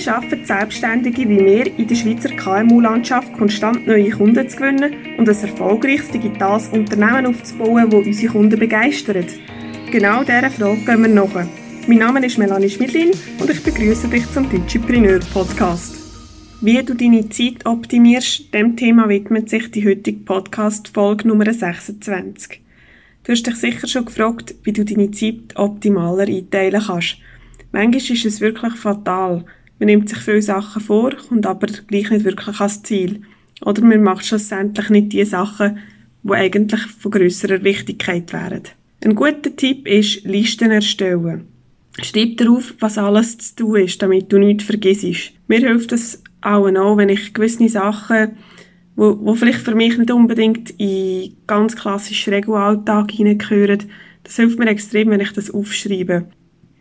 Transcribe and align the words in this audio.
Wie 0.00 0.04
schaffen 0.04 0.46
Selbstständige 0.46 1.28
wie 1.28 1.44
wir 1.44 1.78
in 1.78 1.86
der 1.86 1.94
Schweizer 1.94 2.30
KMU-Landschaft 2.30 3.34
konstant 3.34 3.86
neue 3.86 4.08
Kunden 4.08 4.48
zu 4.48 4.56
gewinnen 4.56 4.94
und 5.18 5.28
ein 5.28 5.36
erfolgreiches 5.36 6.08
digitales 6.08 6.68
Unternehmen 6.68 7.26
aufzubauen, 7.26 7.90
das 7.90 8.06
unsere 8.06 8.32
Kunden 8.32 8.58
begeistert? 8.58 9.26
Genau 9.92 10.24
dieser 10.24 10.48
Frage 10.48 10.80
gehen 10.86 11.02
wir 11.02 11.08
nach. 11.08 11.46
Mein 11.86 11.98
Name 11.98 12.24
ist 12.24 12.38
Melanie 12.38 12.70
Schmidlin 12.70 13.10
und 13.40 13.50
ich 13.50 13.62
begrüße 13.62 14.08
dich 14.08 14.26
zum 14.32 14.48
Digipreneur 14.48 15.20
Podcast. 15.34 15.94
Wie 16.62 16.82
du 16.82 16.94
deine 16.94 17.28
Zeit 17.28 17.66
optimierst, 17.66 18.54
dem 18.54 18.76
Thema 18.76 19.06
widmet 19.06 19.50
sich 19.50 19.70
die 19.70 19.86
heutige 19.86 20.20
Podcast-Folge 20.20 21.28
Nummer 21.28 21.52
26. 21.52 22.62
Du 23.24 23.32
hast 23.32 23.46
dich 23.46 23.56
sicher 23.56 23.86
schon 23.86 24.06
gefragt, 24.06 24.54
wie 24.62 24.72
du 24.72 24.82
deine 24.82 25.10
Zeit 25.10 25.56
optimaler 25.56 26.26
einteilen 26.26 26.82
kannst. 26.86 27.18
Manchmal 27.70 28.16
ist 28.16 28.24
es 28.24 28.40
wirklich 28.40 28.72
fatal. 28.76 29.44
Man 29.80 29.86
nimmt 29.86 30.08
sich 30.08 30.18
viele 30.18 30.42
Sachen 30.42 30.80
vor, 30.80 31.10
kommt 31.28 31.46
aber 31.46 31.66
gleich 31.66 32.10
nicht 32.10 32.24
wirklich 32.24 32.60
ans 32.60 32.82
Ziel. 32.84 33.22
Oder 33.62 33.82
man 33.82 34.04
macht 34.04 34.24
schlussendlich 34.24 34.88
nicht 34.90 35.12
die 35.12 35.24
Sachen, 35.24 35.78
die 36.22 36.32
eigentlich 36.32 36.82
von 36.82 37.10
grösserer 37.10 37.64
Wichtigkeit 37.64 38.32
wären. 38.32 38.62
Ein 39.02 39.16
guter 39.16 39.56
Tipp 39.56 39.88
ist, 39.88 40.22
Listen 40.24 40.70
erstellen. 40.70 41.48
Schreib 42.00 42.36
darauf, 42.36 42.74
was 42.78 42.98
alles 42.98 43.38
zu 43.38 43.56
tun 43.56 43.80
ist, 43.80 44.00
damit 44.00 44.30
du 44.30 44.38
nichts 44.38 44.64
vergisst. 44.64 45.32
Mir 45.48 45.58
hilft 45.58 45.90
es 45.90 46.22
auch 46.40 46.70
noch, 46.70 46.96
wenn 46.96 47.08
ich 47.08 47.34
gewisse 47.34 47.68
Sachen 47.68 48.36
wo 49.00 49.34
vielleicht 49.34 49.60
für 49.60 49.74
mich 49.74 49.96
nicht 49.96 50.10
unbedingt 50.10 50.70
in 50.78 51.34
ganz 51.46 51.74
klassischen 51.74 52.34
Regelalltag 52.34 53.10
hineingehören. 53.12 53.84
Das 54.24 54.36
hilft 54.36 54.58
mir 54.58 54.68
extrem, 54.68 55.08
wenn 55.08 55.20
ich 55.20 55.32
das 55.32 55.50
aufschreibe. 55.50 56.26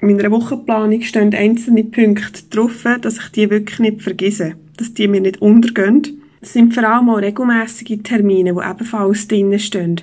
In 0.02 0.16
meiner 0.16 0.32
Wochenplanung 0.32 1.02
stehen 1.02 1.34
einzelne 1.34 1.84
Punkte 1.84 2.44
drauf, 2.50 2.86
dass 3.02 3.18
ich 3.18 3.28
die 3.30 3.50
wirklich 3.50 3.80
nicht 3.80 4.02
vergesse, 4.02 4.56
dass 4.78 4.94
die 4.94 5.10
mir 5.10 5.20
nicht 5.20 5.42
untergehen. 5.42 6.22
Es 6.40 6.54
sind 6.54 6.74
vor 6.74 6.84
allem 6.84 7.10
auch 7.10 7.18
regelmäßige 7.18 8.00
Termine, 8.02 8.54
die 8.54 8.70
ebenfalls 8.70 9.28
drinnen 9.28 9.60
stehen. 9.60 10.00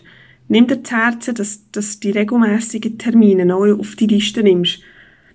Nimm 0.49 0.67
dir 0.67 0.83
zu 0.83 0.95
Herzen, 0.95 1.35
dass, 1.35 1.63
dass 1.73 1.99
die 1.99 2.11
regelmäßigen 2.11 2.99
Termine 2.99 3.47
neu 3.47 3.73
auf 3.73 3.97
die 3.97 4.07
Liste 4.07 4.43
nimmst. 4.43 4.81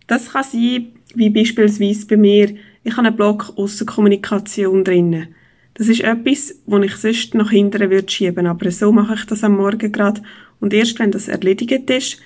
Das 0.06 0.32
kann 0.32 0.44
sein, 0.44 0.90
wie 1.16 1.32
beispielsweise 1.32 2.06
bei 2.06 2.18
mir, 2.18 2.54
ich 2.84 2.96
habe 2.96 3.08
einen 3.08 3.16
Block 3.16 3.54
Aussenkommunikation 3.56 4.84
drinnen. 4.84 5.30
Das 5.74 5.88
ist 5.88 6.02
etwas, 6.02 6.54
wo 6.68 6.78
ich 6.78 6.96
sonst 6.98 7.34
noch 7.34 7.50
hinterher 7.50 7.90
würde 7.90 8.12
schieben, 8.12 8.46
aber 8.46 8.70
so 8.70 8.92
mache 8.92 9.16
ich 9.16 9.26
das 9.26 9.44
am 9.44 9.58
Morgen 9.58 9.92
gerade. 9.92 10.22
Und 10.60 10.74
erst 10.74 11.00
wenn 11.00 11.12
das 11.12 11.28
erledigt 11.28 11.90
ist, 11.90 12.22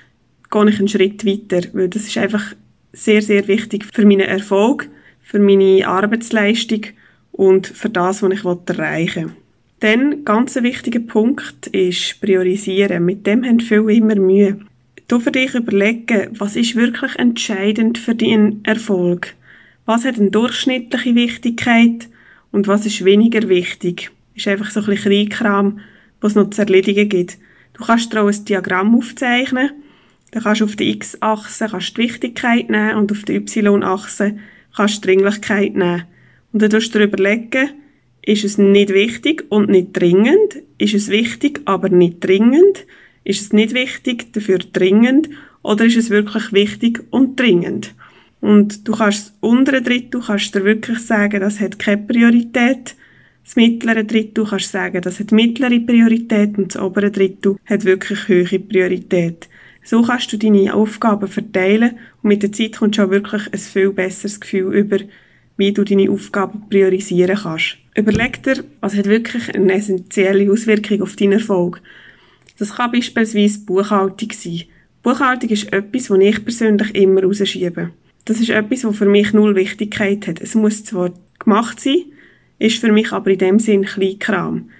gehe 0.49 0.69
ich 0.69 0.79
einen 0.79 0.88
Schritt 0.88 1.25
weiter, 1.25 1.67
weil 1.73 1.89
das 1.89 2.03
ist 2.03 2.17
einfach 2.17 2.53
sehr, 2.93 3.21
sehr 3.21 3.47
wichtig 3.47 3.85
für 3.93 4.05
meinen 4.05 4.21
Erfolg, 4.21 4.89
für 5.21 5.39
meine 5.39 5.87
Arbeitsleistung 5.87 6.81
und 7.31 7.67
für 7.67 7.89
das, 7.89 8.21
was 8.21 8.33
ich 8.33 8.45
erreichen 8.45 9.25
will. 9.25 9.33
Dann, 9.81 10.23
ganz 10.23 10.55
ein 10.55 10.63
wichtiger 10.63 11.02
Punkt 11.02 11.67
ist 11.67 12.19
Priorisieren. 12.21 13.03
Mit 13.03 13.27
dem 13.27 13.43
haben 13.43 13.59
viele 13.59 13.93
immer 13.93 14.15
Mühe. 14.15 14.59
Du 15.07 15.19
für 15.19 15.31
dich 15.31 15.53
überlegen, 15.53 16.29
was 16.37 16.55
ist 16.55 16.75
wirklich 16.75 17.15
entscheidend 17.17 17.97
für 17.97 18.15
deinen 18.15 18.63
Erfolg? 18.63 19.35
Was 19.85 20.05
hat 20.05 20.17
eine 20.17 20.31
durchschnittliche 20.31 21.13
Wichtigkeit? 21.13 22.07
und 22.55 22.69
was 22.69 22.85
ist 22.85 23.03
weniger 23.03 23.49
wichtig. 23.49 24.11
Ist 24.33 24.47
einfach 24.47 24.71
so 24.71 24.80
ein 24.80 24.85
bisschen 24.85 25.27
Kleinkram, 25.27 25.80
was 26.21 26.35
noch 26.35 26.52
zu 26.52 26.61
erledigen 26.61 27.09
gibt. 27.09 27.37
Du 27.73 27.83
kannst 27.83 28.13
dir 28.13 28.23
auch 28.23 28.30
ein 28.30 28.45
Diagramm 28.45 28.95
aufzeichnen. 28.95 29.71
Dann 30.36 30.44
kannst 30.44 30.59
du 30.59 30.66
auf 30.66 30.75
der 30.75 30.88
X-Achse 30.88 31.69
die 31.72 31.97
Wichtigkeit 31.97 32.69
nehmen 32.69 32.97
und 32.97 33.09
auf 33.09 33.23
der 33.23 33.38
Y-Achse 33.38 34.38
kannst 34.75 34.97
du 34.97 35.08
Dringlichkeit 35.08 35.77
nehmen. 35.77 36.03
Und 36.52 36.61
dann 36.61 36.72
tust 36.72 36.94
du 36.94 37.00
dir 37.00 37.05
überlegen, 37.05 37.69
ist 38.22 38.44
es 38.44 38.58
nicht 38.58 38.89
wichtig 38.89 39.45
und 39.48 39.70
nicht 39.70 39.93
dringend? 39.93 40.58
Ist 40.77 40.93
es 40.93 41.08
wichtig, 41.08 41.61
aber 41.64 41.87
nicht 41.87 42.20
dringend? 42.20 42.86
Ist 43.23 43.39
es 43.43 43.54
nicht 43.54 43.73
wichtig, 43.73 44.33
dafür 44.33 44.58
dringend? 44.58 45.30
Oder 45.64 45.86
ist 45.86 45.95
es 45.95 46.09
wirklich 46.09 46.52
wichtig 46.52 47.02
und 47.11 47.39
dringend? 47.39 47.95
Und 48.42 48.86
du 48.89 48.92
kannst 48.92 49.27
das 49.27 49.33
untere 49.39 49.82
Drittel 49.82 50.20
kannst 50.20 50.54
dir 50.54 50.65
wirklich 50.65 50.99
sagen, 50.99 51.39
das 51.39 51.61
hat 51.61 51.80
keine 51.80 52.02
Priorität. 52.02 52.95
Das 53.45 53.55
mittlere 53.55 54.04
Drittel 54.04 54.43
kannst 54.43 54.65
du 54.65 54.70
sagen, 54.71 55.02
das 55.02 55.17
hat 55.21 55.32
mittlere 55.32 55.80
Priorität 55.80 56.58
und 56.58 56.76
das 56.76 56.82
obere 56.82 57.09
Drittel 57.09 57.55
hat 57.65 57.86
wirklich 57.86 58.27
höhere 58.27 58.59
Priorität. 58.59 59.48
So 59.85 60.01
kannst 60.01 60.33
du 60.33 60.37
deine 60.37 60.73
Aufgaben 60.73 61.27
verteilen 61.27 61.91
und 62.23 62.27
mit 62.27 62.41
der 62.41 62.51
Zeit 62.51 62.77
kommst 62.77 62.97
du 62.97 63.03
auch 63.03 63.11
wirklich 63.11 63.53
ein 63.53 63.59
viel 63.59 63.91
besseres 63.91 64.39
Gefühl 64.39 64.73
über, 64.73 64.97
wie 65.57 65.71
du 65.71 65.83
deine 65.83 66.09
Aufgaben 66.09 66.67
priorisieren 66.69 67.37
kannst. 67.37 67.77
Überleg 67.95 68.41
dir, 68.41 68.63
was 68.81 68.95
hat 68.95 69.05
wirklich 69.05 69.53
eine 69.53 69.73
essentielle 69.73 70.51
Auswirkung 70.51 71.03
auf 71.03 71.15
deinen 71.15 71.33
Erfolg. 71.33 71.81
Das 72.57 72.75
kann 72.75 72.91
beispielsweise 72.91 73.59
Buchhaltung 73.59 74.31
sein. 74.33 74.63
Buchhaltung 75.03 75.51
ist 75.51 75.71
etwas, 75.71 76.07
das 76.07 76.19
ich 76.19 76.43
persönlich 76.43 76.95
immer 76.95 77.21
rausschiebe. 77.21 77.91
Das 78.25 78.39
ist 78.39 78.49
etwas, 78.49 78.83
was 78.85 78.97
für 78.97 79.05
mich 79.05 79.33
null 79.33 79.55
Wichtigkeit 79.55 80.27
hat. 80.27 80.41
Es 80.41 80.55
muss 80.55 80.83
zwar 80.83 81.13
gemacht 81.37 81.79
sein, 81.79 82.05
ist 82.57 82.79
für 82.79 82.91
mich 82.91 83.11
aber 83.11 83.29
in 83.29 83.37
dem 83.37 83.59
Sinn 83.59 83.85
Kleinkram. 83.85 84.71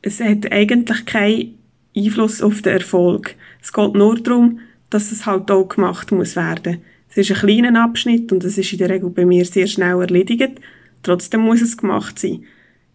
Es 0.00 0.20
hat 0.20 0.52
eigentlich 0.52 1.06
keinen 1.06 1.58
Einfluss 1.96 2.42
auf 2.42 2.62
den 2.62 2.74
Erfolg. 2.74 3.34
Es 3.62 3.72
geht 3.72 3.94
nur 3.94 4.16
darum, 4.16 4.60
dass 4.90 5.12
es 5.12 5.26
halt 5.26 5.50
auch 5.50 5.68
gemacht 5.68 6.12
muss 6.12 6.36
werden. 6.36 6.82
Es 7.08 7.16
ist 7.16 7.30
ein 7.30 7.46
kleiner 7.46 7.82
Abschnitt 7.82 8.32
und 8.32 8.44
es 8.44 8.58
ist 8.58 8.72
in 8.72 8.78
der 8.78 8.90
Regel 8.90 9.10
bei 9.10 9.24
mir 9.24 9.44
sehr 9.44 9.66
schnell 9.66 10.00
erledigt. 10.00 10.60
Trotzdem 11.02 11.42
muss 11.42 11.62
es 11.62 11.76
gemacht 11.76 12.18
sein. 12.18 12.44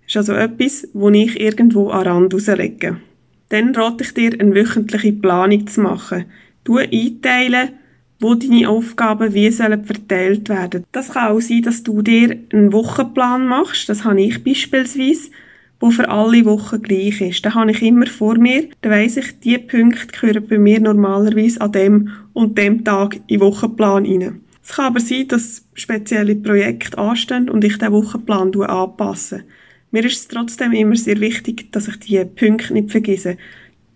Das 0.04 0.10
ist 0.10 0.18
also 0.18 0.34
etwas, 0.34 0.88
wo 0.94 1.10
ich 1.10 1.40
irgendwo 1.40 1.90
an 1.90 2.08
Rand 2.08 2.34
rauslege. 2.34 2.98
Dann 3.50 3.76
rate 3.76 4.04
ich 4.04 4.14
dir, 4.14 4.32
eine 4.40 4.54
wöchentliche 4.56 5.14
Planung 5.14 5.68
zu 5.68 5.82
machen. 5.82 6.26
Du 6.64 6.78
einteilen, 6.78 7.70
wo 8.20 8.36
deine 8.36 8.70
Aufgaben 8.70 9.34
wie 9.34 9.50
sollen 9.50 9.86
verteilt 9.86 10.50
werden. 10.50 10.84
Das 10.92 11.14
kann 11.14 11.32
auch 11.32 11.40
sein, 11.40 11.62
dass 11.62 11.84
du 11.84 12.02
dir 12.02 12.38
einen 12.52 12.74
Wochenplan 12.74 13.48
machst. 13.48 13.88
Das 13.88 14.04
habe 14.04 14.22
ich 14.22 14.44
beispielsweise, 14.44 15.30
wo 15.80 15.92
für 15.92 16.10
alle 16.10 16.46
Wochen 16.46 16.82
gleich 16.82 17.22
ist. 17.22 17.46
Da 17.46 17.54
habe 17.54 17.72
ich 17.72 17.82
immer 17.82 18.08
vor 18.08 18.38
mir. 18.38 18.68
Da 18.82 18.90
weiss 18.90 19.18
ich, 19.18 19.40
die 19.40 19.58
Punkte 19.58 20.08
gehören 20.08 20.48
bei 20.48 20.58
mir 20.58 20.80
normalerweise 20.80 21.62
an 21.62 21.72
dem 21.72 22.10
und 22.34 22.58
dem 22.58 22.84
Tag 22.84 23.16
in 23.16 23.22
den 23.28 23.40
Wochenplan 23.42 24.06
rein. 24.06 24.42
Es 24.62 24.76
kann 24.76 24.86
aber 24.86 25.00
sein, 25.00 25.28
dass 25.28 25.66
spezielle 25.74 26.36
Projekte 26.36 26.98
anstehen 26.98 27.50
und 27.50 27.64
ich 27.64 27.78
den 27.78 27.92
Wochenplan 27.92 28.54
anpasse. 28.62 29.44
Mir 29.92 30.06
ist 30.06 30.18
es 30.18 30.28
trotzdem 30.28 30.74
immer 30.74 30.96
sehr 30.96 31.20
wichtig, 31.20 31.72
dass 31.72 31.88
ich 31.88 31.98
die 32.00 32.24
Punkte 32.24 32.74
nicht 32.74 32.92
vergesse. 32.92 33.38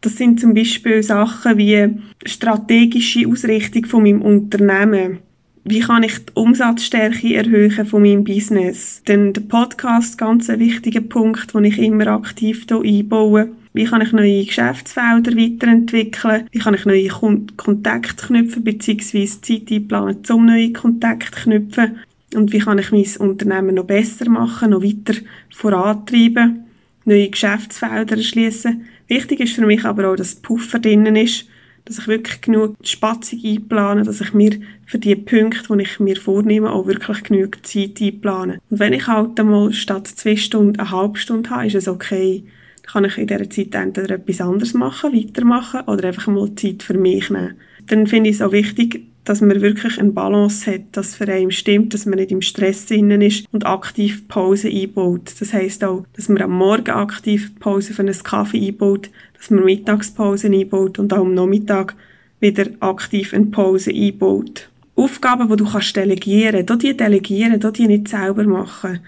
Das 0.02 0.18
sind 0.18 0.40
zum 0.40 0.54
Beispiel 0.54 1.04
Sachen 1.04 1.58
wie 1.58 1.90
strategische 2.26 3.28
Ausrichtung 3.28 3.86
von 3.86 4.04
meinem 4.04 4.22
Unternehmen. 4.22 5.20
Wie 5.66 5.80
kann 5.80 6.04
ich 6.04 6.18
die 6.18 6.34
Umsatzstärke 6.34 7.36
erhöhen 7.36 7.86
von 7.86 8.02
meinem 8.02 8.26
Business? 8.26 9.02
Denn 9.08 9.32
der 9.32 9.42
Podcast, 9.42 10.18
ganz 10.18 10.50
ein 10.50 10.60
wichtiger 10.60 11.00
Punkt, 11.00 11.54
den 11.54 11.64
ich 11.64 11.78
immer 11.78 12.08
aktiv 12.08 12.66
hier 12.68 12.82
einbaue. 12.82 13.48
Wie 13.72 13.86
kann 13.86 14.02
ich 14.02 14.12
neue 14.12 14.44
Geschäftsfelder 14.44 15.38
weiterentwickeln? 15.38 16.48
Wie 16.52 16.60
kann 16.60 16.74
ich 16.74 16.86
neue 16.86 17.08
Kontakte 17.08 18.28
knüpfen, 18.28 18.66
beziehungsweise 18.66 19.40
Zeit 19.40 19.72
einplanen, 19.72 20.18
um 20.30 20.46
neue 20.46 20.74
Kontakte 20.74 21.44
knüpfen? 21.44 22.00
Und 22.36 22.52
wie 22.52 22.60
kann 22.60 22.80
ich 22.80 22.92
mein 22.92 23.30
Unternehmen 23.30 23.76
noch 23.76 23.86
besser 23.86 24.30
machen, 24.30 24.72
noch 24.72 24.84
weiter 24.84 25.18
vorantreiben? 25.50 26.66
Neue 27.06 27.30
Geschäftsfelder 27.30 28.18
erschließen? 28.18 28.86
Wichtig 29.08 29.40
ist 29.40 29.54
für 29.54 29.66
mich 29.66 29.86
aber 29.86 30.10
auch, 30.10 30.18
dass 30.18 30.36
Puffer 30.36 30.80
drinnen 30.80 31.16
ist, 31.16 31.46
dass 31.86 32.00
ich 32.00 32.08
wirklich 32.08 32.42
genug 32.42 32.76
Spatzung 32.84 33.40
einplane, 33.44 34.04
dass 34.04 34.22
ich 34.22 34.34
mir 34.34 34.60
für 34.86 35.00
die 35.00 35.16
Punkte, 35.16 35.76
die 35.76 35.84
ich 35.84 36.00
mir 36.00 36.16
vornehme, 36.16 36.72
auch 36.72 36.88
wirklich 36.88 37.24
genug 37.24 37.66
Zeit 37.66 38.02
einplane. 38.02 38.60
Und 38.70 38.80
wenn 38.80 38.94
ich 38.94 39.08
halt 39.08 39.40
einmal 39.40 39.74
statt 39.74 40.08
zwei 40.08 40.36
Stunden 40.36 40.80
eine 40.80 40.92
halbe 40.92 41.18
Stunde 41.18 41.50
habe, 41.50 41.68
ist 41.68 41.76
es 41.76 41.88
okay. 41.88 42.44
Dann 42.84 42.92
kann 42.92 43.06
ich 43.06 43.18
in 43.18 43.28
dieser 43.28 43.50
Zeit 43.50 43.76
entweder 43.76 44.16
etwas 44.16 44.42
anderes 44.42 44.74
machen, 44.74 45.14
weitermachen 45.14 45.82
oder 45.82 46.08
einfach 46.08 46.28
mal 46.28 46.54
Zeit 46.56 46.84
für 46.84 46.98
mich 46.98 47.30
nehmen. 47.30 47.56
Dann 47.88 48.08
finde 48.08 48.30
ich 48.30 48.38
es 48.38 48.42
auch 48.42 48.52
wichtig, 48.52 49.06
dass 49.26 49.40
man 49.40 49.62
wirklich 49.62 50.00
eine 50.00 50.12
Balance 50.12 50.70
hat, 50.70 50.82
dass 50.92 51.16
für 51.16 51.28
einen 51.28 51.52
stimmt, 51.52 51.94
dass 51.94 52.06
man 52.06 52.20
nicht 52.20 52.32
im 52.32 52.42
Stress 52.42 52.86
drinnen 52.86 53.22
ist 53.22 53.46
und 53.52 53.66
aktiv 53.66 54.28
Pause 54.28 54.70
einbaut. 54.70 55.34
Das 55.40 55.54
heisst 55.54 55.84
auch, 55.84 56.06
dass 56.14 56.28
man 56.28 56.42
am 56.42 56.52
Morgen 56.52 56.92
aktiv 56.92 57.58
Pause 57.60 57.94
für 57.94 58.02
einen 58.02 58.18
Kaffee 58.24 58.68
einbaut, 58.68 59.10
dass 59.38 59.50
man 59.50 59.64
Mittagspause 59.64 60.48
einbaut 60.48 61.00
und 61.00 61.14
auch 61.14 61.22
am 61.22 61.34
Nachmittag 61.34 61.96
wieder 62.40 62.66
aktiv 62.82 63.34
eine 63.34 63.46
Pause 63.46 63.92
einbaut. 63.92 64.70
Aufgaben, 64.96 65.50
die 65.50 65.56
du 65.56 65.66
kannst 65.66 65.96
delegieren, 65.96 66.66
kannst, 66.66 66.84
die 66.84 66.96
delegieren, 66.96 67.60
die 67.60 67.88
nicht 67.88 68.10
selber 68.10 68.44
machen. 68.44 69.00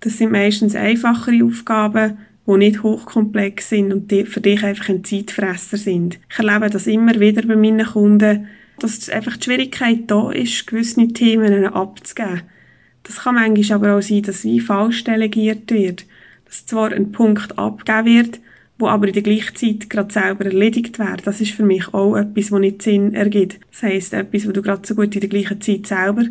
Das 0.00 0.18
sind 0.18 0.30
meistens 0.30 0.76
einfachere 0.76 1.44
Aufgaben, 1.44 2.18
die 2.46 2.56
nicht 2.56 2.82
hochkomplex 2.82 3.70
sind 3.70 3.92
und 3.92 4.10
die 4.10 4.24
für 4.24 4.40
dich 4.40 4.62
einfach 4.62 4.90
ein 4.90 5.04
Zeitfresser 5.04 5.76
sind. 5.76 6.18
Ich 6.30 6.38
erlebe 6.38 6.70
das 6.70 6.86
immer 6.86 7.18
wieder 7.18 7.42
bei 7.42 7.56
meinen 7.56 7.84
Kunden, 7.84 8.46
dass 8.78 9.08
einfach 9.08 9.36
die 9.36 9.44
Schwierigkeit 9.44 10.04
da 10.06 10.30
ist, 10.30 10.66
gewisse 10.66 11.08
Themen 11.08 11.66
abzugeben. 11.66 12.42
Das 13.02 13.20
kann 13.20 13.36
manchmal 13.36 13.78
aber 13.78 13.96
auch 13.96 14.02
sein, 14.02 14.22
dass 14.22 14.44
wie 14.44 14.60
falsch 14.60 15.04
delegiert 15.04 15.70
wird. 15.70 16.04
Dass 16.44 16.66
zwar 16.66 16.92
ein 16.92 17.12
Punkt 17.12 17.58
abgegeben 17.58 18.06
wird, 18.06 18.40
wo 18.78 18.88
aber 18.88 19.08
in 19.08 19.14
der 19.14 19.22
gleichen 19.22 19.56
Zeit 19.56 19.90
gerade 19.90 20.12
selber 20.12 20.44
erledigt 20.44 20.98
wird. 20.98 21.26
Das 21.26 21.40
ist 21.40 21.52
für 21.52 21.64
mich 21.64 21.92
auch 21.92 22.16
etwas, 22.16 22.52
was 22.52 22.60
nicht 22.60 22.82
Sinn 22.82 23.14
ergibt. 23.14 23.60
Das 23.70 23.82
heisst, 23.82 24.12
etwas, 24.14 24.46
wo 24.46 24.52
du 24.52 24.62
gerade 24.62 24.86
so 24.86 24.94
gut 24.94 25.14
in 25.14 25.20
der 25.20 25.30
gleichen 25.30 25.60
Zeit 25.60 25.86
selber 25.86 26.24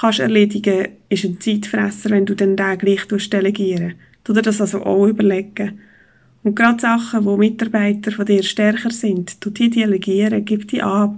kannst 0.00 0.18
erledigen, 0.18 0.88
ist 1.08 1.24
ein 1.24 1.40
Zeitfresser, 1.40 2.10
wenn 2.10 2.26
du 2.26 2.34
dann 2.34 2.56
den 2.56 2.78
gleich 2.78 3.06
delegieren 3.06 3.94
Du 4.24 4.32
dir 4.32 4.42
das 4.42 4.60
also 4.60 4.82
auch 4.84 5.06
überlegen. 5.06 5.78
Und 6.42 6.56
gerade 6.56 6.80
Sachen, 6.80 7.24
wo 7.24 7.36
Mitarbeiter 7.36 8.10
von 8.10 8.26
dir 8.26 8.42
stärker 8.42 8.90
sind, 8.90 9.44
du 9.44 9.50
die 9.50 9.70
delegieren, 9.70 10.44
gib 10.44 10.68
die 10.68 10.82
ab. 10.82 11.14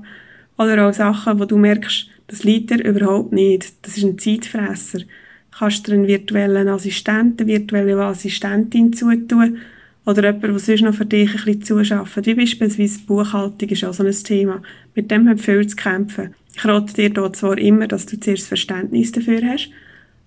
Oder 0.59 0.89
auch 0.89 0.93
Sachen, 0.93 1.39
wo 1.39 1.45
du 1.45 1.57
merkst, 1.57 2.09
das 2.29 2.45
liegt 2.45 2.71
dir 2.71 2.85
überhaupt 2.85 3.33
nicht. 3.33 3.73
Das 3.83 3.97
ist 3.97 4.05
ein 4.05 4.19
Zeitfresser. 4.19 5.01
Kannst 5.57 5.87
du 5.87 5.93
einen 5.93 6.07
virtuellen 6.07 6.69
Assistenten, 6.69 7.43
eine 7.43 7.53
virtuelle 7.53 8.05
Assistentin 8.05 8.93
zutun 8.93 9.59
oder 10.05 10.25
jemand, 10.25 10.45
der 10.45 10.59
sonst 10.59 10.83
noch 10.83 10.95
für 10.95 11.07
dich 11.07 11.31
ein 11.31 11.45
bisschen 11.45 11.63
zuschafft. 11.63 12.27
Wie 12.27 12.35
beispielsweise 12.35 13.01
Buchhaltung 13.01 13.69
ist 13.69 13.85
auch 13.85 13.95
so 13.95 14.05
ein 14.05 14.13
Thema. 14.13 14.63
Mit 14.95 15.11
dem 15.11 15.29
hat 15.29 15.41
viel 15.41 15.67
zu 15.67 15.77
kämpfen. 15.77 16.35
Ich 16.55 16.65
rate 16.65 16.95
dir 16.95 17.11
dort 17.11 17.37
zwar 17.37 17.59
immer, 17.59 17.89
dass 17.89 18.07
du 18.07 18.19
zuerst 18.19 18.47
Verständnis 18.47 19.13
dafür 19.13 19.43
hast, 19.45 19.71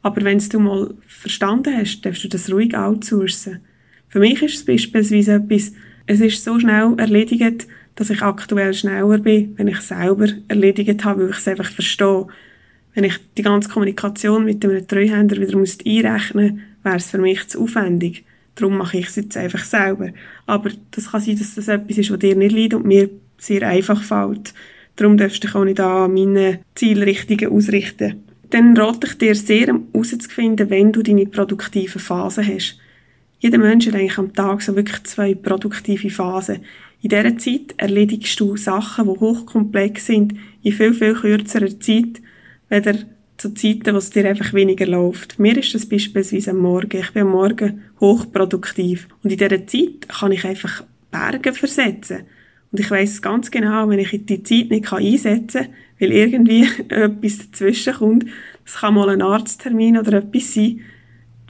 aber 0.01 0.23
wenn 0.23 0.37
du 0.37 0.59
mal 0.59 0.93
verstanden 1.07 1.75
hast, 1.75 2.01
darfst 2.01 2.23
du 2.23 2.27
das 2.27 2.51
ruhig 2.51 2.75
outsourcen. 2.77 3.59
Für 4.09 4.19
mich 4.19 4.41
ist 4.41 4.55
es 4.55 4.65
beispielsweise 4.65 5.35
etwas, 5.35 5.73
es 6.05 6.21
ist 6.21 6.43
so 6.43 6.59
schnell 6.59 6.93
erledigt, 6.97 7.67
dass 8.00 8.10
ich 8.10 8.22
aktuell 8.22 8.74
schneller 8.74 9.18
bin, 9.18 9.54
wenn 9.57 9.68
ich 9.68 9.81
selber 9.81 10.30
erledigt 10.48 11.04
habe, 11.04 11.24
weil 11.24 11.31
ich 11.31 11.38
es 11.38 11.48
einfach 11.50 11.69
verstehe. 11.69 12.28
Wenn 12.94 13.04
ich 13.04 13.19
die 13.38 13.42
ganze 13.42 13.68
Kommunikation 13.68 14.46
mit 14.46 14.63
einem 14.63 14.88
Treuhänder 14.88 15.36
wieder 15.36 15.57
muss 15.57 15.80
einrechnen 15.86 16.50
muss, 16.56 16.62
wäre 16.86 16.96
es 16.96 17.12
für 17.12 17.18
mich 17.18 17.46
zu 17.50 17.62
aufwendig. 17.62 18.24
Darum 18.56 18.78
mache 18.78 19.00
ich 19.00 19.07
es 19.07 19.18
jetzt 19.18 19.36
einfach 19.36 19.66
selber. 19.66 20.12
Aber 20.46 20.69
das 20.92 21.12
kann 21.12 21.19
sein, 21.19 21.38
dass 21.38 21.56
das 21.56 21.68
etwas 21.68 21.98
ist, 21.98 22.10
was 22.10 22.19
dir 22.19 22.38
nicht 22.38 22.54
liegt 22.54 22.74
und 22.74 22.86
mir 22.86 23.10
sehr 23.38 23.68
einfach 23.68 24.01
fällt. 24.01 24.54
Darum 24.96 25.18
darfst 25.18 25.44
du 25.44 25.48
dich 25.48 25.56
auch 25.56 25.66
nicht 25.66 25.81
an 25.81 26.13
meine 26.13 26.60
Zielrichtungen 26.75 27.51
ausrichten. 27.51 28.24
Dann 28.50 28.78
rate 28.78 29.07
ich 29.07 29.18
dir 29.18 29.36
sehr, 29.36 29.68
herauszufinden, 29.68 30.69
wenn 30.69 30.94
du 30.94 31.04
deine 31.04 31.25
produktive 31.25 32.00
Phase 32.00 32.48
hast. 32.48 32.78
Jeder 33.39 33.57
Mensch 33.57 33.88
hat 33.88 33.95
eigentlich 33.95 34.18
am 34.18 34.33
Tag 34.33 34.62
so 34.62 34.75
wirklich 34.75 35.03
zwei 35.03 35.33
produktive 35.33 36.09
Phasen. 36.09 36.59
In 37.01 37.09
dieser 37.09 37.38
Zeit 37.38 37.74
erledigst 37.77 38.39
du 38.39 38.57
Sachen, 38.57 39.06
die 39.06 39.19
hochkomplex 39.19 40.06
sind, 40.06 40.33
in 40.62 40.74
viel, 40.74 40.94
viel 40.94 41.13
kürzerer 41.13 41.80
Zeit, 41.80 42.21
weder 42.68 42.95
zu 43.38 43.53
Zeiten, 43.53 43.94
wo 43.94 43.97
es 43.97 44.09
dir 44.09 44.27
einfach 44.27 44.53
weniger 44.53 44.86
läuft. 44.86 45.39
Mir 45.39 45.57
ist 45.57 45.74
das 45.74 45.88
beispielsweise 45.88 46.51
am 46.51 46.57
Morgen. 46.57 47.00
Ich 47.00 47.12
bin 47.13 47.24
am 47.24 47.31
Morgen 47.31 47.83
hochproduktiv. 48.01 49.07
Und 49.24 49.31
in 49.31 49.38
dieser 49.38 49.65
Zeit 49.65 50.09
kann 50.09 50.33
ich 50.33 50.44
einfach 50.44 50.83
Berge 51.09 51.53
versetzen. 51.53 52.24
Und 52.71 52.80
ich 52.80 52.91
weiß 52.91 53.21
ganz 53.21 53.50
genau, 53.50 53.89
wenn 53.89 54.00
ich 54.00 54.09
die 54.25 54.44
Zeit 54.44 54.69
nicht 54.69 54.91
einsetzen 54.91 55.62
kann, 55.63 55.74
weil 56.00 56.12
irgendwie 56.12 56.63
etwas 56.89 57.38
dazwischen 57.38 57.94
kommt, 57.94 58.25
das 58.65 58.75
kann 58.75 58.94
mal 58.94 59.09
ein 59.09 59.21
Arzttermin 59.21 59.97
oder 59.97 60.18
etwas 60.18 60.53
sein, 60.53 60.81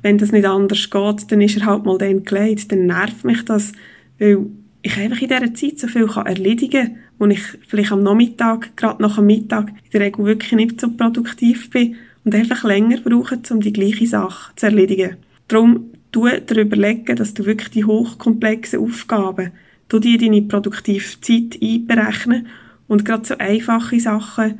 wenn 0.01 0.17
das 0.17 0.31
nicht 0.31 0.45
anders 0.45 0.89
geht, 0.89 1.31
dann 1.31 1.41
ist 1.41 1.57
er 1.57 1.65
halt 1.65 1.85
mal 1.85 1.97
dann 1.97 2.23
gelegt, 2.23 2.71
dann 2.71 2.85
nervt 2.85 3.23
mich 3.25 3.43
das, 3.45 3.73
weil 4.17 4.47
ich 4.81 4.97
einfach 4.97 5.21
in 5.21 5.27
dieser 5.27 5.53
Zeit 5.53 5.79
so 5.79 5.87
viel 5.87 6.07
kann 6.07 6.25
erledigen 6.25 6.87
kann, 6.87 6.97
wo 7.17 7.25
ich 7.25 7.41
vielleicht 7.67 7.91
am 7.91 8.03
Nachmittag, 8.03 8.75
gerade 8.77 9.01
nach 9.01 9.15
dem 9.15 9.25
Mittag, 9.25 9.69
in 9.69 9.91
der 9.91 10.01
Regel 10.01 10.25
wirklich 10.25 10.51
nicht 10.53 10.79
so 10.79 10.89
produktiv 10.89 11.69
bin 11.69 11.95
und 12.23 12.33
einfach 12.33 12.63
länger 12.63 13.01
brauche, 13.01 13.39
um 13.51 13.59
die 13.59 13.73
gleiche 13.73 14.07
Sache 14.07 14.55
zu 14.55 14.67
erledigen. 14.67 15.17
Darum 15.47 15.91
tu 16.11 16.27
dir 16.27 16.61
überlegen, 16.61 17.15
dass 17.15 17.33
du 17.33 17.45
wirklich 17.45 17.69
die 17.69 17.83
hochkomplexen 17.83 18.79
Aufgaben, 18.79 19.51
du 19.89 19.97
in 19.97 20.19
deine 20.19 20.41
produktive 20.43 21.19
Zeit 21.21 21.59
einberechnen 21.61 22.47
und 22.87 23.05
gerade 23.05 23.25
so 23.25 23.37
einfache 23.37 23.99
Sachen, 23.99 24.59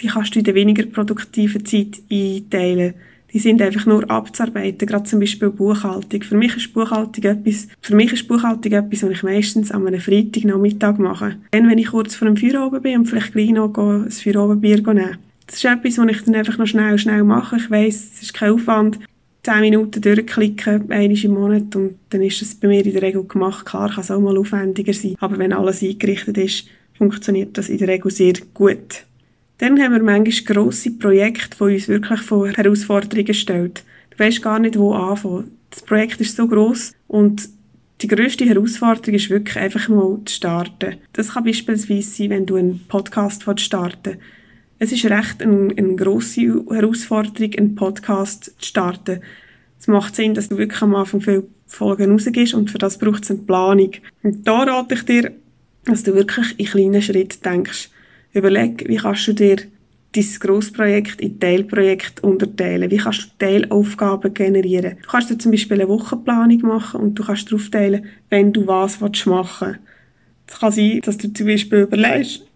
die 0.00 0.06
kannst 0.06 0.34
du 0.34 0.38
in 0.38 0.44
der 0.44 0.54
weniger 0.54 0.86
produktiven 0.86 1.64
Zeit 1.66 2.00
einteilen 2.10 2.94
die 3.32 3.38
sind 3.38 3.62
einfach 3.62 3.86
nur 3.86 4.10
abzuarbeiten, 4.10 4.86
gerade 4.86 5.04
zum 5.04 5.20
Beispiel 5.20 5.50
Buchhaltung. 5.50 6.22
Für 6.22 6.36
mich 6.36 6.56
ist 6.56 6.72
Buchhaltung 6.72 7.24
etwas, 7.24 7.68
für 7.80 7.94
mich 7.94 8.12
ist 8.12 8.28
Buchhaltung 8.28 8.72
etwas, 8.72 9.02
was 9.02 9.10
ich 9.10 9.22
meistens 9.22 9.70
an 9.70 9.86
einem 9.86 10.00
Freitagnachmittag 10.00 10.98
mache. 10.98 11.36
Dann, 11.52 11.68
wenn 11.68 11.78
ich 11.78 11.88
kurz 11.88 12.14
vor 12.14 12.26
dem 12.26 12.36
Feierabend 12.36 12.82
bin 12.82 12.98
und 12.98 13.06
vielleicht 13.06 13.32
gleich 13.32 13.50
noch 13.50 13.76
ein 13.76 14.10
Feierabendbier 14.10 14.82
nehmen. 14.82 15.18
Das 15.46 15.56
ist 15.56 15.64
etwas, 15.64 15.98
was 15.98 16.10
ich 16.10 16.22
dann 16.22 16.34
einfach 16.34 16.58
noch 16.58 16.66
schnell, 16.66 16.98
schnell 16.98 17.24
mache. 17.24 17.56
Ich 17.56 17.70
weiss, 17.70 18.10
es 18.14 18.22
ist 18.22 18.34
kein 18.34 18.52
Aufwand. 18.52 18.98
Zehn 19.42 19.60
Minuten 19.60 20.02
durchklicken, 20.02 20.90
einmal 20.90 21.24
im 21.24 21.32
Monat 21.32 21.74
und 21.74 21.94
dann 22.10 22.20
ist 22.20 22.42
es 22.42 22.54
bei 22.54 22.68
mir 22.68 22.84
in 22.84 22.92
der 22.92 23.00
Regel 23.00 23.24
gemacht. 23.24 23.64
Klar 23.64 23.88
kann 23.88 24.02
es 24.02 24.10
auch 24.10 24.20
mal 24.20 24.36
aufwendiger 24.36 24.92
sein, 24.92 25.16
aber 25.18 25.38
wenn 25.38 25.54
alles 25.54 25.82
eingerichtet 25.82 26.36
ist, 26.36 26.66
funktioniert 26.92 27.56
das 27.56 27.70
in 27.70 27.78
der 27.78 27.88
Regel 27.88 28.10
sehr 28.10 28.34
gut. 28.52 29.06
Dann 29.60 29.78
haben 29.78 29.92
wir 29.92 30.02
manchmal 30.02 30.56
grosse 30.56 30.90
Projekte, 30.90 31.54
die 31.58 31.74
uns 31.74 31.86
wirklich 31.86 32.20
vor 32.22 32.48
Herausforderungen 32.48 33.34
stellen. 33.34 33.74
Du 34.08 34.18
weißt 34.18 34.40
gar 34.40 34.58
nicht, 34.58 34.78
wo 34.78 34.94
anfangen. 34.94 35.50
Das 35.68 35.82
Projekt 35.82 36.18
ist 36.22 36.34
so 36.34 36.48
gross 36.48 36.94
und 37.08 37.46
die 38.00 38.06
grösste 38.06 38.46
Herausforderung 38.46 39.14
ist 39.14 39.28
wirklich 39.28 39.58
einfach 39.58 39.86
mal 39.90 40.18
zu 40.24 40.34
starten. 40.34 40.96
Das 41.12 41.34
kann 41.34 41.44
beispielsweise 41.44 42.08
sein, 42.10 42.30
wenn 42.30 42.46
du 42.46 42.56
einen 42.56 42.80
Podcast 42.88 43.44
starten 43.60 44.16
Es 44.78 44.92
ist 44.92 45.04
recht 45.04 45.42
eine, 45.42 45.74
eine 45.76 45.94
grosse 45.94 46.64
Herausforderung, 46.70 47.52
einen 47.54 47.74
Podcast 47.74 48.44
zu 48.44 48.66
starten. 48.66 49.20
Es 49.78 49.88
macht 49.88 50.16
Sinn, 50.16 50.32
dass 50.32 50.48
du 50.48 50.56
wirklich 50.56 50.80
am 50.80 50.94
Anfang 50.94 51.20
viele 51.20 51.44
Folgen 51.66 52.12
rausgehst 52.12 52.54
und 52.54 52.70
für 52.70 52.78
das 52.78 52.96
braucht 52.96 53.24
es 53.24 53.30
eine 53.30 53.40
Planung. 53.40 53.90
Und 54.22 54.48
da 54.48 54.62
rate 54.62 54.94
ich 54.94 55.04
dir, 55.04 55.32
dass 55.84 56.02
du 56.02 56.14
wirklich 56.14 56.58
in 56.58 56.64
kleinen 56.64 57.02
Schritten 57.02 57.42
denkst. 57.42 57.90
Überleg, 58.32 58.84
wie 58.86 58.96
kannst 58.96 59.26
du 59.26 59.32
dir 59.32 59.56
dein 60.12 60.24
Grossprojekt 60.40 61.20
in 61.20 61.38
Teilprojekte 61.38 62.22
unterteilen? 62.22 62.90
Wie 62.90 62.96
kannst 62.96 63.22
du 63.22 63.26
Teilaufgaben 63.38 64.34
generieren? 64.34 64.96
Du 65.02 65.08
kannst 65.08 65.30
dir 65.30 65.38
zum 65.38 65.52
Beispiel 65.52 65.80
eine 65.80 65.88
Wochenplanung 65.88 66.60
machen 66.62 67.00
und 67.00 67.18
du 67.18 67.24
kannst 67.24 67.50
darauf 67.50 67.68
teilen, 67.70 68.06
wenn 68.28 68.52
du 68.52 68.66
was 68.66 69.00
machen 69.00 69.16
willst. 69.26 69.80
Es 70.46 70.58
kann 70.58 70.72
sein, 70.72 71.00
dass 71.04 71.18
du 71.18 71.32
zum 71.32 71.46
Beispiel 71.46 71.80
überlegst, 71.80 72.46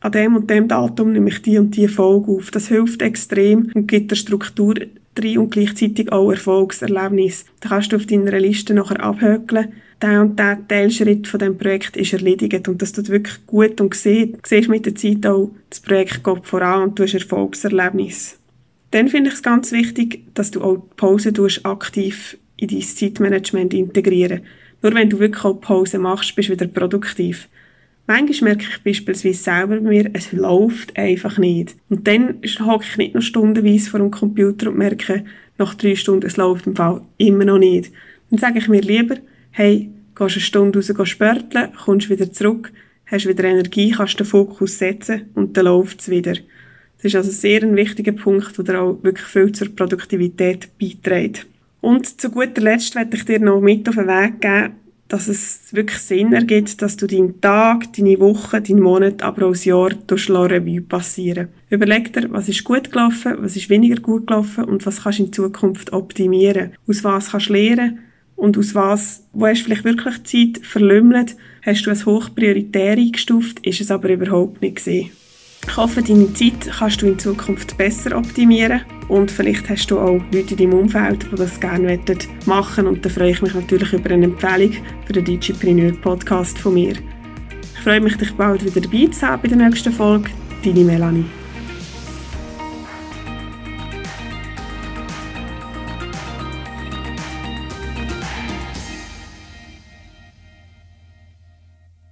an 0.00 0.12
dem 0.12 0.36
und 0.36 0.48
dem 0.48 0.68
Datum 0.68 1.12
nehme 1.12 1.28
ich 1.28 1.42
die 1.42 1.58
und 1.58 1.74
die 1.76 1.88
Folge 1.88 2.30
auf. 2.30 2.52
Das 2.52 2.68
hilft 2.68 3.02
extrem 3.02 3.70
und 3.74 3.88
gibt 3.88 4.12
der 4.12 4.16
Struktur 4.16 4.74
drin 5.18 5.38
und 5.38 5.50
gleichzeitig 5.50 6.12
auch 6.12 6.30
Erfolgserlebnis. 6.30 7.44
Da 7.60 7.70
kannst 7.70 7.92
du 7.92 7.96
auf 7.96 8.06
deiner 8.06 8.38
Liste 8.38 8.74
nachher 8.74 9.02
abhökeln, 9.02 9.72
der 10.00 10.20
und 10.20 10.38
der 10.38 10.66
Teilschritt 10.68 11.26
von 11.26 11.40
dem 11.40 11.58
Projekt 11.58 11.96
ist 11.96 12.12
erledigt 12.12 12.68
und 12.68 12.80
das 12.80 12.92
tut 12.92 13.08
wirklich 13.08 13.44
gut 13.46 13.80
und 13.80 13.94
siehst, 13.94 14.46
siehst 14.46 14.68
mit 14.68 14.86
der 14.86 14.94
Zeit 14.94 15.26
auch, 15.26 15.50
das 15.70 15.80
Projekt 15.80 16.22
geht 16.22 16.46
voran 16.46 16.84
und 16.84 16.98
du 16.98 17.02
hast 17.02 17.14
Erfolgserlebnis. 17.14 18.38
Dann 18.90 19.08
finde 19.08 19.28
ich 19.28 19.34
es 19.34 19.42
ganz 19.42 19.72
wichtig, 19.72 20.22
dass 20.34 20.50
du 20.50 20.62
auch 20.62 20.76
die 20.76 20.94
Pause 20.96 21.32
aktiv 21.64 22.38
in 22.56 22.68
dein 22.68 22.82
Zeitmanagement 22.82 23.74
integrieren. 23.74 24.42
Nur 24.82 24.94
wenn 24.94 25.10
du 25.10 25.18
wirklich 25.18 25.44
auch 25.44 25.60
Pause 25.60 25.98
machst, 25.98 26.34
bist 26.36 26.48
du 26.48 26.52
wieder 26.52 26.66
produktiv. 26.66 27.48
Manchmal 28.10 28.54
merke 28.54 28.64
ich 28.70 28.82
beispielsweise 28.82 29.42
selber 29.42 29.76
bei 29.76 29.90
mir, 29.90 30.10
es 30.14 30.32
läuft 30.32 30.96
einfach 30.96 31.36
nicht. 31.36 31.76
Und 31.90 32.08
dann 32.08 32.40
hocke 32.64 32.86
ich 32.88 32.96
nicht 32.96 33.14
noch 33.14 33.20
stundenweise 33.20 33.90
vor 33.90 34.00
dem 34.00 34.10
Computer 34.10 34.70
und 34.70 34.78
merke, 34.78 35.26
nach 35.58 35.74
drei 35.74 35.94
Stunden, 35.94 36.26
es 36.26 36.38
läuft 36.38 36.66
im 36.66 36.74
Fall 36.74 37.02
immer 37.18 37.44
noch 37.44 37.58
nicht. 37.58 37.92
Dann 38.30 38.38
sage 38.38 38.60
ich 38.60 38.68
mir 38.68 38.80
lieber, 38.80 39.16
hey, 39.50 39.90
gehst 40.16 40.36
eine 40.36 40.40
Stunde 40.40 40.78
raus 40.96 41.08
spörteln, 41.08 41.68
kommst 41.84 42.08
wieder 42.08 42.32
zurück, 42.32 42.72
hast 43.04 43.28
wieder 43.28 43.44
Energie, 43.44 43.90
kannst 43.90 44.18
den 44.18 44.26
Fokus 44.26 44.78
setzen 44.78 45.26
und 45.34 45.54
dann 45.58 45.66
läuft 45.66 46.00
es 46.00 46.08
wieder. 46.08 46.32
Das 46.32 47.04
ist 47.04 47.14
also 47.14 47.30
sehr 47.30 47.62
ein 47.62 47.76
wichtiger 47.76 48.12
Punkt, 48.12 48.56
der 48.66 48.80
auch 48.80 49.02
wirklich 49.02 49.26
viel 49.26 49.52
zur 49.52 49.68
Produktivität 49.76 50.70
beiträgt. 50.80 51.46
Und 51.82 52.18
zu 52.18 52.30
guter 52.30 52.62
Letzt 52.62 52.94
werde 52.94 53.18
ich 53.18 53.26
dir 53.26 53.38
noch 53.38 53.60
mit 53.60 53.86
auf 53.86 53.96
den 53.96 54.06
Weg 54.06 54.40
geben, 54.40 54.72
dass 55.08 55.26
es 55.26 55.60
wirklich 55.72 55.98
Sinn 55.98 56.32
ergibt, 56.34 56.80
dass 56.82 56.96
du 56.96 57.06
deinen 57.06 57.40
Tag, 57.40 57.92
deine 57.94 58.20
Woche, 58.20 58.60
deinen 58.60 58.80
Monat, 58.80 59.22
aber 59.22 59.46
auch 59.46 59.52
das 59.52 59.64
Jahr 59.64 59.90
durch 60.06 60.28
Revue 60.28 60.82
passieren. 60.82 61.48
Überleg 61.70 62.12
dir, 62.12 62.30
was 62.30 62.48
ist 62.48 62.64
gut 62.64 62.92
gelaufen, 62.92 63.36
was 63.38 63.56
ist 63.56 63.70
weniger 63.70 64.00
gut 64.00 64.26
gelaufen 64.26 64.64
und 64.64 64.84
was 64.84 65.02
kannst 65.02 65.18
du 65.18 65.24
in 65.24 65.32
Zukunft 65.32 65.92
optimieren. 65.92 66.72
Aus 66.86 67.04
was 67.04 67.30
kannst 67.30 67.48
du 67.48 67.54
lernen 67.54 68.00
und 68.36 68.58
aus 68.58 68.74
was, 68.74 69.26
wo 69.32 69.46
hast 69.46 69.60
du 69.60 69.64
vielleicht 69.64 69.84
wirklich 69.84 70.22
Zeit 70.24 70.64
verlümmelt, 70.64 71.36
hast 71.62 71.86
du 71.86 71.90
es 71.90 72.04
hoch 72.04 72.28
prioritär 72.34 72.92
eingestuft, 72.92 73.66
ist 73.66 73.80
es 73.80 73.90
aber 73.90 74.10
überhaupt 74.10 74.60
nicht 74.60 74.76
gesehen. 74.76 75.10
Ich 75.66 75.76
hoffe, 75.76 76.02
deine 76.02 76.32
Zeit 76.32 76.70
kannst 76.78 77.02
du 77.02 77.06
in 77.06 77.18
Zukunft 77.18 77.76
besser 77.76 78.16
optimieren 78.16 78.82
und 79.08 79.30
vielleicht 79.30 79.68
hast 79.68 79.90
du 79.90 79.98
auch 79.98 80.20
Leute 80.32 80.54
in 80.54 80.56
deinem 80.56 80.74
Umfeld, 80.74 81.26
die 81.30 81.36
das 81.36 81.60
gerne 81.60 81.98
machen 82.46 82.86
und 82.86 83.04
dann 83.04 83.12
freue 83.12 83.30
ich 83.30 83.42
mich 83.42 83.54
natürlich 83.54 83.92
über 83.92 84.10
eine 84.10 84.24
Empfehlung 84.26 84.72
für 85.06 85.12
den 85.12 85.24
Digipreneur 85.24 85.92
Podcast 85.92 86.58
von 86.58 86.74
mir. 86.74 86.94
Ich 87.74 87.80
freue 87.84 88.00
mich, 88.00 88.16
dich 88.16 88.32
bald 88.34 88.64
wieder 88.64 88.80
dabei 88.80 89.06
zu 89.06 89.26
haben 89.26 89.42
bei 89.42 89.48
der 89.48 89.58
nächsten 89.58 89.92
Folge. 89.92 90.30
Deine 90.64 90.84
Melanie. 90.84 91.24